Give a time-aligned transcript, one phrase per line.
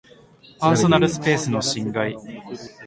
[0.57, 2.17] パーソナルスペースの侵害